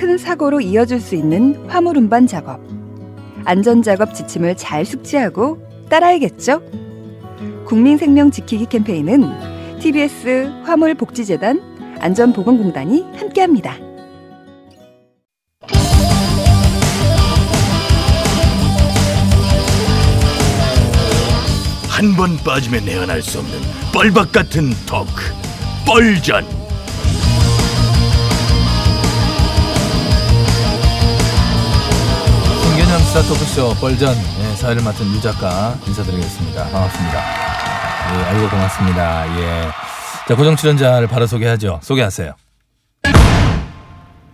큰 0.00 0.16
사고로 0.16 0.62
이어질 0.62 0.98
수 0.98 1.14
있는 1.14 1.62
화물 1.68 1.98
운반 1.98 2.26
작업. 2.26 2.58
안전 3.44 3.82
작업 3.82 4.14
지침을 4.14 4.56
잘 4.56 4.86
숙지하고 4.86 5.58
따라야겠죠? 5.90 6.62
국민 7.66 7.98
생명 7.98 8.30
지키기 8.30 8.64
캠페인은 8.64 9.78
TBS 9.78 10.62
화물 10.64 10.94
복지재단 10.94 11.60
안전보건공단이 12.00 13.02
함께합니다. 13.18 13.76
한 21.88 22.16
번 22.16 22.36
빠지면 22.38 22.84
내안할 22.86 23.20
수 23.20 23.38
없는 23.38 23.52
뻘박 23.92 24.32
같은 24.32 24.70
토크 24.86 25.10
뻘전 25.86 26.59
스타 33.10 33.22
토크쇼 33.22 33.74
뻘전 33.80 34.14
예, 34.16 34.54
사회를 34.56 34.82
맡은 34.84 35.04
유 35.12 35.20
작가 35.20 35.76
인사드리겠습니다. 35.86 36.64
반갑습니다. 36.70 37.18
예, 38.12 38.24
아이고 38.24 38.48
고맙습니다. 38.48 39.40
예. 39.40 39.68
자 40.28 40.36
고정 40.36 40.54
출연자를 40.56 41.08
바로 41.08 41.26
소개하죠. 41.26 41.80
소개하세요. 41.82 42.34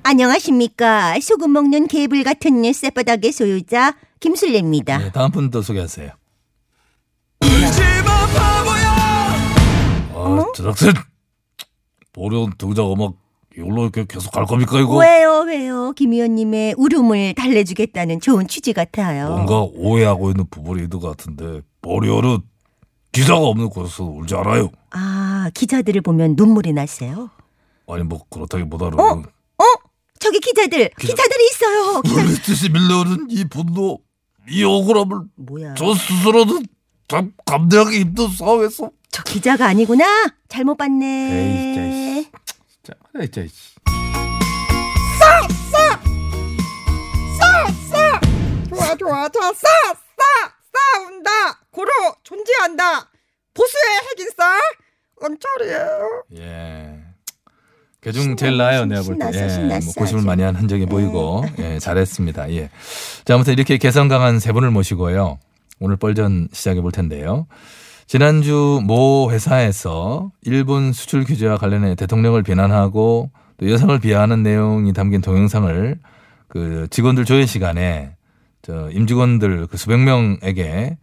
안녕하십니까. 0.03 1.19
소금 1.21 1.53
먹는 1.53 1.89
개불 1.89 2.23
같은 2.23 2.71
쌔바닥의 2.71 3.33
소유자 3.33 3.95
김술래입니다. 4.21 5.07
예, 5.07 5.11
다음 5.11 5.31
분 5.31 5.51
또 5.51 5.63
소개하세요. 5.63 6.11
아 10.15 10.45
저학생 10.55 10.93
어려운 12.17 12.53
동작 12.59 12.83
음악 12.93 13.13
이걸로 13.57 13.83
이렇게 13.85 14.05
계속 14.07 14.31
갈 14.33 14.45
겁니까 14.45 14.79
이거? 14.79 14.97
왜요, 14.99 15.45
왜요? 15.47 15.93
김 15.97 16.13
의원님의 16.13 16.75
울음을 16.77 17.35
달래주겠다는 17.35 18.21
좋은 18.21 18.47
취지 18.47 18.73
같아요. 18.73 19.31
뭔가 19.31 19.63
오해하고 19.63 20.31
있는 20.31 20.47
부분이 20.51 20.83
있는 20.83 21.01
것 21.01 21.09
같은데 21.17 21.63
머리어는 21.81 22.39
기사가 23.13 23.41
없는 23.41 23.71
곳에서 23.71 24.05
울지 24.05 24.35
않아요 24.35 24.71
아, 24.91 25.51
기자들을 25.55 26.03
보면 26.03 26.35
눈물이 26.37 26.75
나세요? 26.75 27.31
아니 27.89 28.03
뭐 28.03 28.21
그렇다기보다는 28.29 29.01
어? 29.01 29.23
어? 29.59 29.65
저기 30.19 30.39
기자들, 30.41 30.91
기자- 30.99 31.13
기자들이 31.15 31.47
있어요. 31.51 32.03
기자... 32.03 32.23
물리듯이 32.23 32.69
밀려오는 32.69 33.27
이 33.31 33.45
분노 33.45 34.01
이 34.51 34.65
억울함을 34.65 35.21
뭐야? 35.37 35.75
저 35.75 35.95
스스로도 35.95 36.61
참 37.09 37.33
감당하기 37.47 38.01
힘든 38.01 38.29
상황에서 38.29 38.91
저 39.11 39.23
기자가 39.23 39.67
아니구나. 39.67 40.05
잘못 40.49 40.77
에이, 40.81 42.06
봤네. 43.17 43.29
자, 43.31 43.41
에이, 47.69 47.89
자, 47.91 48.21
좋아 48.69 48.95
좋아 48.97 49.29
자 49.29 49.53
싸! 49.53 49.69
싸! 49.95 50.53
싸운다 50.95 51.31
고로 51.71 51.91
존재한다 52.23 53.11
보수의 53.55 53.83
핵인싸 54.11 54.59
은철이에요 55.25 56.25
예. 56.37 57.01
개중 58.03 58.37
제일 58.37 58.57
나아요, 58.57 58.85
내가 58.85 59.03
볼 59.03 59.19
때. 59.19 59.27
예, 59.35 59.49
신났어, 59.49 59.87
뭐 59.87 59.95
고심을 59.97 60.19
아주. 60.21 60.27
많이 60.27 60.43
한 60.45 60.55
흔적이 60.55 60.87
보이고, 60.87 61.45
예, 61.59 61.81
잘했습니다. 61.81 62.53
예. 62.53 62.71
자, 63.25 63.35
아무튼 63.35 63.55
이렇게 63.55 63.79
개성 63.79 64.07
강한 64.07 64.39
세 64.39 64.53
분을 64.53 64.71
모시고요. 64.71 65.41
오늘 65.81 65.97
뻘전 65.97 66.51
시작해 66.53 66.81
볼 66.81 66.93
텐데요. 66.93 67.49
지난주 68.07 68.81
모 68.85 69.31
회사에서 69.33 70.31
일본 70.43 70.93
수출 70.93 71.25
규제와 71.25 71.57
관련해 71.57 71.97
대통령을 71.97 72.43
비난하고 72.43 73.31
또 73.59 73.71
여성을 73.71 73.99
비하하는 73.99 74.43
내용이 74.43 74.93
담긴 74.93 75.21
동영상을 75.21 75.99
그 76.49 76.87
직원들 76.91 77.25
조회 77.25 77.47
시간에 77.47 78.15
저 78.63 78.91
임직원들 78.91 79.67
그 79.67 79.77
수백 79.77 79.99
명에게 79.99 80.99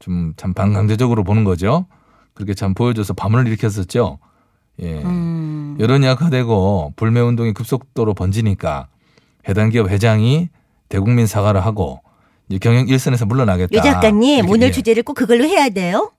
좀 0.00 0.32
참 0.36 0.54
반강제적으로 0.54 1.24
보는 1.24 1.44
거죠. 1.44 1.86
그렇게 2.34 2.54
참 2.54 2.74
보여줘서 2.74 3.14
파문을 3.14 3.46
일으켰었죠. 3.48 4.18
예. 4.80 5.02
음. 5.02 5.76
여론이 5.80 6.06
악화되고 6.06 6.94
불매 6.96 7.20
운동이 7.20 7.52
급속도로 7.52 8.14
번지니까 8.14 8.86
해당 9.48 9.70
기업 9.70 9.88
회장이 9.88 10.48
대국민 10.88 11.26
사과를 11.26 11.64
하고 11.64 12.00
이제 12.48 12.58
경영 12.58 12.86
일선에서 12.86 13.26
물러나겠다. 13.26 13.76
유 13.76 13.82
작가님, 13.82 14.38
이렇게, 14.38 14.52
오늘 14.52 14.68
예. 14.68 14.72
주제를 14.72 15.02
꼭 15.02 15.14
그걸로 15.14 15.44
해야 15.44 15.68
돼요. 15.68 16.12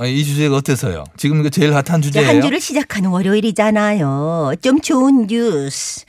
아, 0.00 0.06
이 0.06 0.24
주제가 0.24 0.56
어때서요? 0.56 1.04
지금 1.16 1.40
이거 1.40 1.48
제일 1.50 1.74
핫한 1.74 2.02
주제예요. 2.02 2.28
한 2.28 2.40
주를 2.40 2.60
시작하는 2.60 3.10
월요일이잖아요. 3.10 4.52
좀 4.62 4.80
좋은 4.80 5.26
뉴스, 5.26 6.04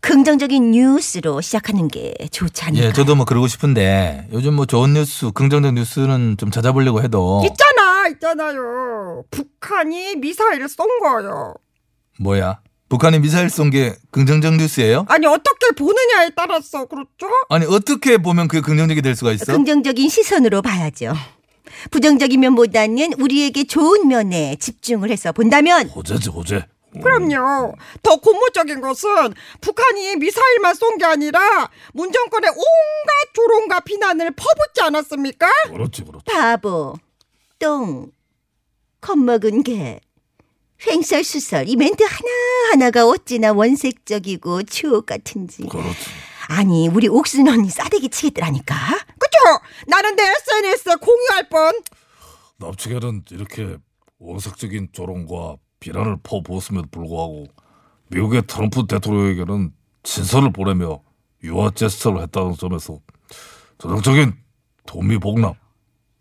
긍정적인 0.00 0.72
뉴스로 0.72 1.40
시작하는 1.40 1.86
게 1.86 2.14
좋지 2.32 2.64
않을까. 2.64 2.86
예, 2.86 2.92
저도 2.92 3.14
뭐 3.14 3.24
그러고 3.24 3.46
싶은데 3.46 4.26
요즘 4.32 4.54
뭐 4.54 4.66
좋은 4.66 4.94
뉴스, 4.94 5.30
긍정적 5.30 5.74
뉴스는 5.74 6.36
좀 6.36 6.50
찾아보려고 6.50 7.00
해도 7.02 7.42
있잖아 7.44 8.08
있잖아요 8.08 9.22
북한이 9.30 10.16
미사일을 10.16 10.68
쏜 10.68 10.86
거예요 11.00 11.54
뭐야? 12.18 12.58
북한이 12.88 13.20
미사일 13.20 13.48
쏜 13.48 13.70
게 13.70 13.94
긍정적 14.10 14.56
뉴스예요? 14.56 15.06
아니 15.08 15.26
어떻게 15.26 15.70
보느냐에 15.78 16.30
따라서 16.36 16.84
그렇죠? 16.86 17.28
아니 17.48 17.64
어떻게 17.66 18.18
보면 18.18 18.48
그게 18.48 18.60
긍정적이 18.60 19.00
될 19.02 19.14
수가 19.14 19.30
있어? 19.32 19.44
긍정적인 19.52 20.08
시선으로 20.08 20.60
봐야죠. 20.62 21.14
부정적인 21.90 22.40
면보다 22.40 22.86
는 22.86 23.12
우리에게 23.18 23.64
좋은 23.64 24.08
면에 24.08 24.56
집중을 24.56 25.10
해서 25.10 25.32
본다면? 25.32 25.88
호재지 25.88 26.30
호재. 26.30 26.66
그럼요. 27.00 27.74
더 28.02 28.16
고무적인 28.20 28.80
것은 28.82 29.08
북한이 29.62 30.16
미사일만 30.16 30.74
쏜 30.74 30.98
게 30.98 31.06
아니라 31.06 31.70
문정권의 31.94 32.50
온갖 32.50 33.32
조롱과 33.34 33.80
비난을 33.80 34.32
퍼붓지 34.32 34.82
않았습니까? 34.82 35.46
그렇지 35.70 36.04
그렇지. 36.04 36.24
바보, 36.26 36.94
똥, 37.58 38.10
겁먹은 39.00 39.62
개, 39.62 40.00
횡설수설 40.86 41.68
이 41.68 41.76
멘트 41.76 42.04
하나하나가 42.04 43.06
어찌나 43.06 43.52
원색적이고 43.52 44.64
추억 44.64 45.06
같은지. 45.06 45.62
그렇지 45.62 45.96
아니 46.48 46.88
우리 46.88 47.08
옥순 47.08 47.48
언니 47.48 47.68
싸대기 47.70 48.08
치겠더라니까. 48.08 48.74
그쵸? 49.18 49.38
나는 49.86 50.16
내 50.16 50.22
SNS에 50.22 50.96
공유할 50.96 51.48
뻔 51.48 51.72
납치계는 52.58 53.24
이렇게 53.30 53.76
원색적인 54.18 54.88
조롱과 54.92 55.56
비난을 55.80 56.18
퍼부었음에도 56.22 56.86
불구하고 56.90 57.46
미국의 58.08 58.42
트럼프 58.46 58.86
대통령에게는 58.86 59.72
진선을 60.04 60.52
보내며 60.52 61.00
유화 61.42 61.70
제스처를 61.70 62.22
했다는 62.22 62.56
점에서 62.56 62.98
전형적인 63.78 64.34
도미복남, 64.86 65.54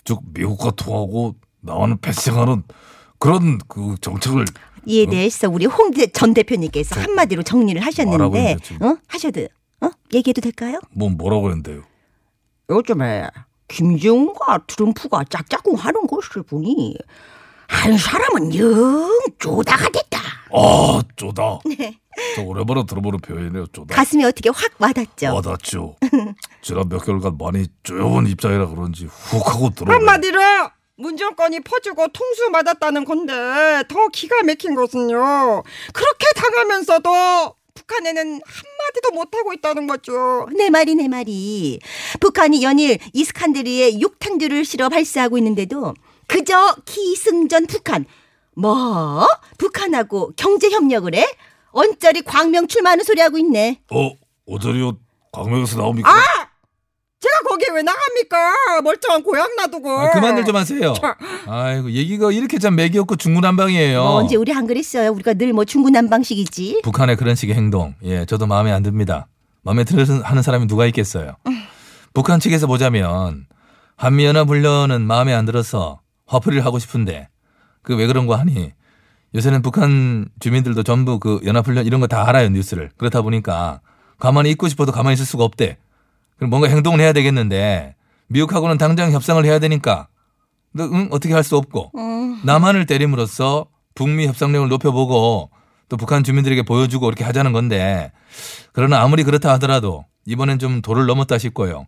즉 0.04 0.20
미국과 0.34 0.72
통하고 0.72 1.36
나와는 1.60 2.00
패싱하는 2.00 2.64
그런 3.20 3.60
그 3.68 3.96
정책을 4.02 4.46
이에 4.88 5.06
대해서 5.06 5.48
우리 5.48 5.68
홍 5.68 5.92
전 6.14 6.34
대표님께서 6.34 7.00
한마디로 7.00 7.44
정리를 7.44 7.80
하셨는데. 7.86 8.58
어? 8.82 8.98
하셔도, 9.08 9.42
어? 9.42 9.48
얘기해도 10.14 10.42
될까요? 10.42 10.80
뭐 10.92 11.10
뭐라고 11.10 11.50
했는데요. 11.50 11.84
요즘에 12.70 13.28
김정은과 13.68 14.66
트럼프가 14.68 15.24
짝짝꿍 15.30 15.76
하는 15.76 16.08
것을 16.08 16.44
보니 16.44 16.98
한 17.68 17.98
사람은 17.98 18.56
영 18.56 19.10
쪼다가 19.40 19.90
됐다. 19.90 20.20
아 20.54 21.02
쪼다. 21.16 21.60
네. 21.66 21.98
저 22.36 22.44
오랜만에 22.44 22.84
들어보는 22.86 23.22
표현이네요. 23.22 23.68
쪼다. 23.68 23.96
가슴에 23.96 24.26
어떻게 24.26 24.50
확 24.50 24.70
와닿죠? 24.78 25.34
와닿죠. 25.34 25.96
지난 26.62 26.90
몇 26.90 27.00
개월간 27.06 27.38
많이 27.38 27.68
쪼여본 27.84 28.28
입장이라 28.28 28.68
그런지 28.68 29.06
훅 29.06 29.48
하고 29.48 29.70
들어오네. 29.70 29.94
한마디로 29.94 30.42
문정권이 30.98 31.62
퍼주고 31.62 32.10
통수 32.10 32.50
맞았다는 32.50 33.06
건데 33.06 33.34
더 33.88 34.08
기가 34.10 34.44
막힌 34.44 34.76
것은요. 34.76 35.64
그렇게 35.94 36.26
당하면서도 36.36 37.56
북한에는 37.74 38.34
한 38.34 38.64
마디도 38.92 39.12
못하고 39.12 39.54
있다는 39.54 39.88
거죠. 39.88 40.48
내 40.56 40.70
말이 40.70 40.96
내 40.96 41.08
말이. 41.08 41.80
북한이 42.20 42.62
연일 42.64 42.98
이스칸데르에 43.14 43.94
6탄두를 43.94 44.66
실어 44.66 44.90
발사하고 44.90 45.38
있는데도 45.38 45.94
그저 46.28 46.76
기승전 46.86 47.68
북한. 47.68 48.06
뭐? 48.56 49.26
북한하고 49.58 50.34
경제 50.36 50.70
협력을 50.70 51.14
해? 51.16 51.26
언저리 51.72 52.22
광명 52.24 52.68
출마하는 52.68 53.04
소리 53.06 53.22
하고 53.22 53.38
있네. 53.38 53.82
어 53.92 54.12
오저리오 54.46 54.94
광명에서 55.32 55.78
나옵니까? 55.78 56.10
아! 56.10 56.41
제가 57.22 57.50
거기에 57.50 57.68
왜 57.76 57.84
나갑니까? 57.84 58.82
멀쩡한 58.84 59.22
고향 59.24 59.56
놔두고. 59.56 59.92
아, 59.92 60.10
그만들 60.12 60.44
좀 60.44 60.56
하세요. 60.56 60.94
아이고 61.48 61.92
얘기가 61.92 62.32
이렇게 62.32 62.58
참 62.58 62.76
맥이 62.76 62.98
없고 62.98 63.16
중구난방이에요. 63.16 64.02
뭐 64.02 64.12
언제 64.16 64.36
우리 64.36 64.52
안 64.54 64.66
그랬어요? 64.66 65.12
우리가 65.12 65.36
늘 65.36 65.54
뭐 65.54 65.64
중구난방식이지. 65.66 66.82
북한의 66.84 67.18
그런 67.18 67.36
식의 67.36 67.56
행동, 67.56 67.94
예, 68.04 68.26
저도 68.26 68.48
마음에 68.48 68.72
안 68.72 68.82
듭니다. 68.84 69.28
마음에 69.64 69.84
들어 69.84 70.04
하는 70.24 70.42
사람이 70.42 70.66
누가 70.68 70.86
있겠어요. 70.88 71.36
북한 72.14 72.40
측에서 72.40 72.66
보자면 72.68 73.46
한미연합 73.98 74.48
훈련은 74.50 75.02
마음에 75.02 75.34
안 75.34 75.46
들어서 75.46 76.00
화풀이를 76.26 76.66
하고 76.66 76.80
싶은데 76.80 77.28
그 77.84 77.94
왜 77.96 78.08
그런 78.08 78.26
거 78.26 78.36
하니 78.36 78.72
요새는 79.36 79.62
북한 79.62 80.28
주민들도 80.40 80.82
전부 80.84 81.20
그 81.20 81.40
연합훈련 81.46 81.86
이런 81.86 82.00
거 82.02 82.08
다 82.08 82.28
알아요 82.28 82.50
뉴스를 82.50 82.90
그렇다 82.98 83.22
보니까 83.22 83.82
가만히 84.20 84.50
있고 84.52 84.68
싶어도 84.68 84.92
가만히 84.92 85.14
있을 85.14 85.26
수가 85.26 85.44
없대. 85.44 85.78
그럼 86.42 86.50
뭔가 86.50 86.68
행동을 86.70 87.00
해야 87.00 87.14
되겠는데 87.14 87.96
미국하고는 88.26 88.80
당장 88.80 89.12
협상을 89.12 89.46
해야 89.46 89.60
되니까 89.60 90.08
너, 90.74 90.86
응? 90.86 91.08
어떻게 91.12 91.36
할 91.36 91.44
수 91.44 91.56
없고 91.56 91.92
남한을 92.44 92.88
때림으로써 92.88 93.68
북미 93.94 94.26
협상력을 94.26 94.68
높여보고 94.68 95.52
또 95.88 95.98
북한 95.98 96.24
주민들에게 96.24 96.64
보여주고 96.64 97.08
이렇게 97.10 97.24
하자는 97.24 97.52
건데 97.54 98.12
그러나 98.74 99.02
아무리 99.04 99.24
그렇다 99.24 99.52
하더라도 99.54 100.06
이번엔 100.26 100.58
좀 100.58 100.82
도를 100.82 101.06
넘었다 101.06 101.38
싶고요. 101.38 101.86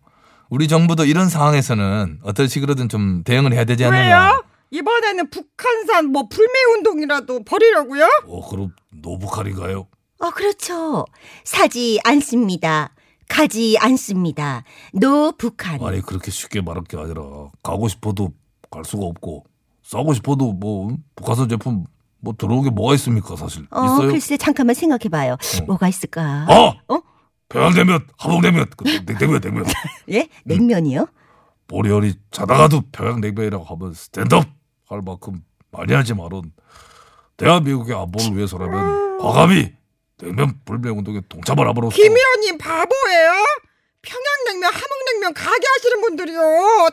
우리 0.50 0.68
정부도 0.68 1.04
이런 1.04 1.28
상황에서는 1.28 2.20
어떤 2.22 2.46
식으로든 2.46 2.88
좀 2.88 3.24
대응을 3.24 3.54
해야 3.54 3.64
되지 3.64 3.84
않느냐. 3.86 4.04
왜요? 4.28 4.44
이번에는 4.70 5.30
북한산 5.30 6.12
뭐 6.12 6.28
불매 6.28 6.52
운동이라도 6.76 7.42
벌이려고요? 7.44 8.06
어 8.28 8.48
그럼 8.48 8.72
노북한인가요? 9.02 9.88
어, 10.20 10.30
그렇죠. 10.30 11.06
사지 11.42 11.98
않습니다. 12.04 12.90
가지 13.28 13.76
않습니다. 13.80 14.64
노 14.92 15.32
북한. 15.32 15.82
아니 15.82 16.00
그렇게 16.00 16.30
쉽게 16.30 16.60
말할 16.60 16.84
게 16.84 16.96
아니라 16.98 17.22
가고 17.62 17.88
싶어도 17.88 18.32
갈 18.70 18.84
수가 18.84 19.04
없고 19.06 19.44
사고 19.82 20.14
싶어도 20.14 20.52
뭐 20.52 20.96
북한산 21.16 21.48
제품 21.48 21.84
뭐 22.20 22.34
들어오게 22.36 22.70
뭐가 22.70 22.94
있습니까 22.94 23.36
사실 23.36 23.66
어, 23.70 23.84
있어요? 23.84 24.08
글쎄 24.08 24.36
잠깐만 24.36 24.74
생각해봐요. 24.74 25.36
뭐가 25.66 25.88
있을까? 25.88 26.46
아 26.48 26.74
어? 26.88 27.00
평양냉면 27.50 28.06
함흥냉면 28.18 28.66
그 28.76 28.84
냉- 29.04 29.18
냉면 29.18 29.40
냉면 29.40 29.64
예? 30.10 30.28
냉면이요? 30.44 31.06
본인이 31.66 32.14
자다가도 32.30 32.82
평양냉면이라고 32.92 33.64
하면 33.64 33.92
stand 33.94 34.30
up 34.30 34.44
할 34.88 35.02
만큼 35.02 35.42
많이 35.70 35.92
하지만은 35.92 36.42
대한민국의 37.36 37.94
안보를 37.96 38.36
위해서라면 38.36 39.18
과감히 39.18 39.72
냉면 40.24 40.58
불매운 40.64 41.04
동에 41.04 41.20
동참을 41.28 41.68
함으로써 41.68 41.94
김 41.96 42.12
의원님 42.16 42.58
바보예요? 42.58 43.32
평양냉면, 44.02 44.72
함흥냉면 44.72 45.34
가게 45.34 45.66
하시는 45.66 46.00
분들이요. 46.00 46.40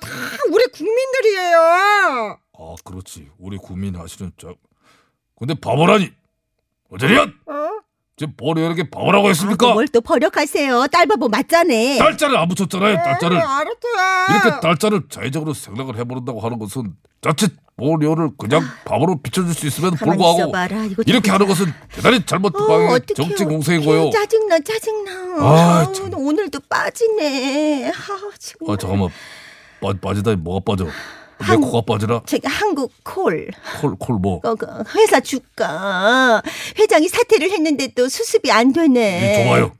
다 0.01 0.09
우리 0.51 0.65
국민들이에요. 0.67 2.37
아 2.53 2.75
그렇지 2.85 3.29
우리 3.37 3.57
국민 3.57 3.95
하시는 3.95 4.31
저 4.37 4.55
근데 5.37 5.53
바보라니 5.55 6.13
어제리안 6.89 7.33
어? 7.47 7.70
지금 8.17 8.33
보리언에게 8.35 8.89
바보라고 8.89 9.29
했습니까? 9.29 9.69
아, 9.71 9.73
뭘또 9.73 10.01
버럭하세요. 10.01 10.87
딸바보 10.91 11.29
맞자네. 11.29 11.97
딸자를 11.97 12.37
안 12.37 12.47
붙였잖아요 12.49 12.95
딸자를 12.97 13.37
네, 13.37 13.43
알았어요. 13.43 14.27
이렇게 14.29 14.59
딸자를 14.61 15.01
자의적으로 15.09 15.53
생각을 15.53 15.97
해버린다고 15.97 16.39
하는 16.39 16.59
것은 16.59 16.93
자칫 17.21 17.51
보리언을 17.77 18.31
그냥 18.37 18.61
바보로 18.85 19.21
비춰줄 19.21 19.53
수 19.53 19.65
가만히 19.97 19.97
불구하고 19.97 20.51
이렇게 21.07 21.27
좀 21.27 21.33
하는 21.33 21.47
것은 21.47 21.65
대단히 21.89 22.23
잘못된 22.25 22.61
어, 22.61 22.67
방향의. 22.67 23.01
정치 23.15 23.43
공세이고요. 23.45 24.11
짜증나 24.11 24.59
짜증나. 24.59 25.11
아, 25.43 25.79
아, 25.87 25.91
참. 25.91 26.11
오늘도 26.13 26.59
빠지네. 26.69 27.89
아, 27.89 28.31
지금. 28.37 28.69
아 28.69 28.77
잠깐만 28.77 29.09
빠, 29.81 29.93
빠지다니 29.99 30.37
뭐가 30.37 30.59
빠져? 30.63 30.87
내 31.41 31.45
한- 31.47 31.61
코가 31.61 31.81
빠지나? 31.85 32.21
저기 32.25 32.47
한국 32.47 32.91
콜. 33.03 33.49
콜 33.81 33.95
콜 33.97 34.15
뭐? 34.19 34.39
어, 34.43 34.55
그 34.55 34.65
회사 34.95 35.19
주가 35.19 36.41
회장이 36.77 37.07
사퇴를 37.07 37.51
했는데 37.51 37.87
또 37.95 38.07
수습이 38.07 38.51
안 38.51 38.71
되네. 38.73 39.41
이 39.41 39.43
좋아요. 39.45 39.71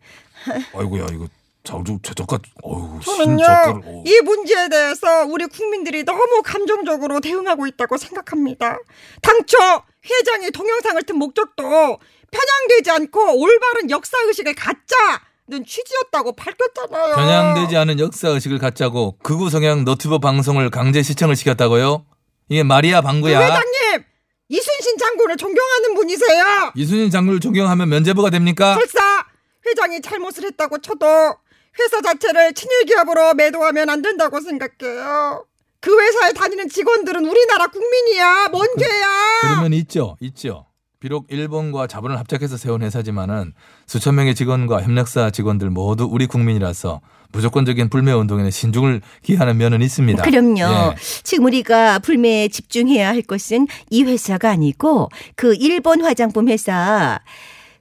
아이고야 0.74 1.08
이거 1.14 1.28
장중 1.64 2.00
최저가 2.02 2.40
어휴 2.64 3.00
저는요 3.04 3.38
신저가를 3.38 3.82
어. 3.86 4.04
이 4.06 4.20
문제에 4.22 4.68
대해서 4.70 5.26
우리 5.26 5.46
국민들이 5.46 6.04
너무 6.04 6.42
감정적으로 6.44 7.20
대응하고 7.20 7.68
있다고 7.68 7.98
생각합니다. 7.98 8.80
당초 9.22 9.58
회장이 10.04 10.50
동영상을 10.52 11.02
튼 11.04 11.18
목적도 11.18 12.00
편향되지 12.32 12.90
않고 12.92 13.40
올바른 13.40 13.90
역사 13.92 14.18
의식을 14.26 14.56
갖자 14.56 15.22
는 15.48 15.66
취지였다고 15.66 16.34
밝혔잖아요. 16.34 17.16
편향되지 17.16 17.76
않은 17.76 18.00
역사 18.00 18.30
의식을 18.30 18.58
갖자고 18.60 19.18
극우 19.24 19.50
성향 19.50 19.84
너튜브 19.84 20.20
방송을 20.20 20.70
강제 20.70 21.02
시청을 21.02 21.36
시켰다고요? 21.36 22.06
이게 22.48 22.64
말이야 22.64 23.02
그 23.02 23.08
방구야. 23.08 23.40
회장님 23.40 24.04
이순신 24.50 24.98
장군을 24.98 25.38
존경하는 25.38 25.96
분이세요. 25.96 26.72
이순신 26.76 27.10
장군을 27.10 27.40
존경하면 27.40 27.90
면제부가 27.90 28.30
됩니까? 28.30 28.76
설사 28.76 29.26
회장이 29.66 30.02
잘못을 30.02 30.46
했다고 30.46 30.78
쳐도 30.80 31.06
회사 31.80 32.02
자체를 32.02 32.54
친일 32.54 32.86
기업으로 32.86 33.34
매도하면 33.34 33.90
안 33.90 34.02
된다고 34.02 34.40
생각해요. 34.40 35.46
그 35.80 36.00
회사에 36.00 36.34
다니는 36.34 36.70
직원들은 36.70 37.26
우리나라 37.26 37.68
국민이야. 37.68 38.50
뭔 38.50 38.68
죄야? 38.78 39.08
그러면 39.42 39.74
있죠, 39.74 40.16
있죠. 40.22 40.68
비록 41.02 41.26
일본과 41.30 41.88
자본을 41.88 42.20
합작해서 42.20 42.58
세운 42.58 42.84
회사지만은 42.84 43.54
수천 43.88 44.14
명의 44.14 44.36
직원과 44.36 44.84
협력사 44.84 45.32
직원들 45.32 45.72
모두 45.72 46.08
우리 46.10 46.28
국민이라서 46.28 47.02
무조건적인 47.32 47.90
불매 47.90 48.12
운동에는 48.12 48.52
신중을 48.52 49.02
기하는 49.24 49.58
면은 49.58 49.82
있습니다. 49.82 50.22
그럼요. 50.22 50.60
예. 50.60 50.96
지금 51.24 51.46
우리가 51.46 51.98
불매에 52.00 52.50
집중해야 52.50 53.08
할 53.08 53.24
것은 53.24 53.68
이 53.90 54.04
회사가 54.04 54.52
아니고 54.52 55.10
그 55.36 55.56
일본 55.56 56.02
화장품 56.02 56.50
회사 56.50 57.20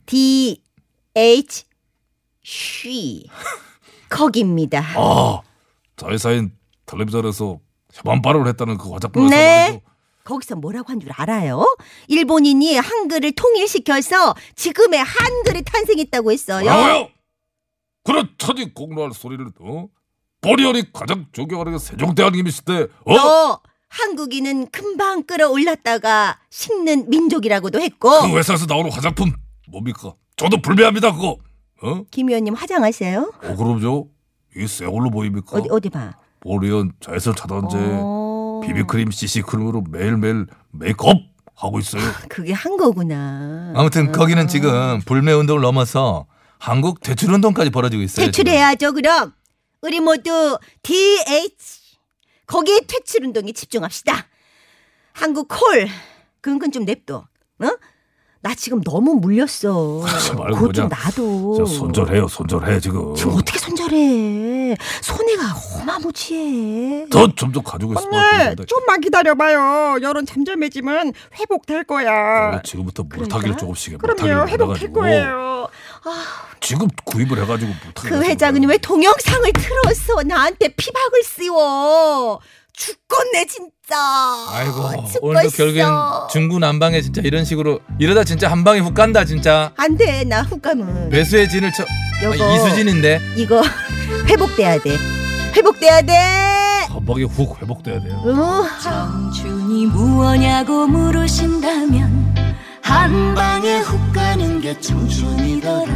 DH 0.06 0.64
쉬 2.42 3.26
거기입니다. 4.08 4.82
아 4.96 5.40
자회사인 5.96 6.52
텔레비전에서 6.86 7.58
협안 7.92 8.22
발언을 8.22 8.48
했다는 8.48 8.78
그 8.78 8.90
화장품 8.90 9.26
회사 9.26 9.36
네. 9.36 9.82
거기서 10.30 10.56
뭐라고 10.56 10.90
한 10.92 11.00
줄 11.00 11.10
알아요? 11.12 11.64
일본인이 12.08 12.76
한글을 12.76 13.32
통일시켜서 13.32 14.34
지금의 14.56 15.00
한글이 15.02 15.62
탄생했다고 15.62 16.32
했어요. 16.32 16.64
뭐라고요? 16.64 17.08
천이 18.38 18.72
공로할 18.75 19.12
소리를 19.12 19.46
어? 19.60 19.87
보리언이 20.40 20.92
가장 20.92 21.26
존경하는 21.32 21.72
게 21.72 21.78
세종대왕님이 21.78 22.50
시대 22.50 22.87
어? 23.04 23.14
또 23.14 23.58
한국인은 23.88 24.70
금방 24.70 25.25
끌어올랐다가 25.25 26.38
식는 26.50 27.10
민족이라고도 27.10 27.80
했고 27.80 28.08
그 28.22 28.37
회사에서 28.38 28.66
나오는 28.66 28.90
화장품 28.90 29.32
뭡니까? 29.68 30.14
저도 30.37 30.62
불매합니다 30.62 31.12
그거 31.12 31.37
어? 31.82 32.02
김 32.10 32.28
의원님 32.28 32.54
화장하세요? 32.54 33.32
어 33.42 33.56
그럼요 33.56 34.08
이게 34.56 34.66
새 34.66 34.87
걸로 34.87 35.10
보입니까? 35.10 35.58
어디 35.58 35.68
어디 35.70 35.88
봐. 35.90 36.14
보리언 36.40 36.92
자외선 37.00 37.34
차단제 37.37 37.76
어, 37.78 38.19
비비크림 38.61 39.11
CC크림으로 39.11 39.85
매일매일 39.90 40.47
메이크업 40.73 41.17
하고 41.57 41.79
있어요 41.79 42.02
그게 42.29 42.52
한 42.55 42.76
거구나. 42.76 43.73
아무튼 43.76 44.12
거기는 44.12 44.49
지금 44.49 45.00
불매 45.05 45.33
운동을 45.33 45.61
넘어서 45.62 46.26
한국 46.59 47.00
대출 47.00 47.33
운동까지 47.33 47.71
벌어지고 47.71 48.02
있어요. 48.02 48.26
퇴출해야죠 48.26 48.93
그럼 48.93 49.33
우리 49.83 50.00
모두 50.00 50.59
DH 50.83 51.55
거기에 52.47 52.81
퇴출 52.87 53.25
운동에 53.25 53.52
집중합시다 53.52 54.26
한국 55.12 55.49
콜 55.49 55.88
그건 56.40 56.73
좀 56.73 56.85
냅둬 56.85 57.26
어? 57.62 57.67
나 58.42 58.54
지금 58.54 58.80
너무 58.82 59.14
물렸어 59.16 60.02
그것 60.54 60.73
좀저 60.73 61.64
손절해요 61.66 62.26
손절해 62.26 62.80
지금. 62.80 63.14
지금 63.14 63.32
어떻게 63.35 63.59
손절해 63.59 64.76
손해가 65.02 65.42
어마무지해 65.82 67.06
더좀 67.11 67.52
더 67.52 67.61
가지고 67.61 67.92
것 67.94 68.04
언니. 68.04 68.56
좀만 68.66 69.02
기다려봐요. 69.02 69.99
여론 70.00 70.25
잠잠해지면 70.25 71.12
회복될 71.38 71.85
거야. 71.85 72.50
그래, 72.52 72.62
지금부터? 72.64 73.02
물타기를 73.02 73.59
조금씩 73.59 73.92
해. 73.92 73.97
그럼요 73.99 74.49
회복될. 74.49 74.90
거예요. 74.92 75.68
지금 76.61 76.88
구입을 77.04 77.42
해가지고 77.42 77.73
물타기. 77.85 78.09
그 78.09 78.23
회장은 78.23 78.64
왜 78.64 78.78
동영상을 78.78 79.52
틀어서 79.52 80.23
나한테 80.23 80.68
피박을 80.68 81.23
씌워 81.25 82.40
죽겠네 82.80 83.44
진짜. 83.46 83.96
아이고 84.49 84.90
죽겠어. 85.06 85.18
오늘도 85.20 85.50
결국엔 85.50 85.87
중구 86.32 86.58
난방에 86.60 87.02
진짜 87.02 87.20
이런 87.22 87.44
식으로 87.44 87.80
이러다 87.99 88.25
진짜 88.25 88.50
한 88.50 88.64
방에 88.64 88.80
훅 88.80 88.94
간다 88.94 89.25
진짜. 89.26 89.72
안돼 89.76 90.25
나 90.25 90.42
훅감은 90.42 91.10
배수의 91.10 91.50
진을 91.50 91.72
쳐 91.75 91.82
아, 91.84 92.25
여보. 92.25 92.34
이수진인데. 92.37 93.20
이거 93.37 93.62
회복돼야 94.26 94.78
돼. 94.80 94.96
회복돼야 95.54 96.00
돼. 96.02 96.12
한 96.88 97.04
방에 97.04 97.25
훅 97.25 97.60
회복돼야 97.60 98.00
돼요. 98.00 98.14
어, 98.25 98.64
청춘이 98.82 99.87
무엇냐고 99.87 100.87
물으신다면 100.87 102.34
한 102.82 103.34
방에 103.34 103.78
훅 103.80 104.12
가는 104.14 104.60
게 104.62 104.78
청춘이더라. 104.80 105.92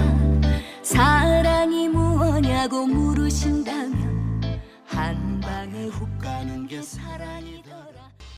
사랑이 0.83 1.89
무엇냐고 1.89 2.87
물으신다면 2.87 4.04
사랑이더라 6.83 7.54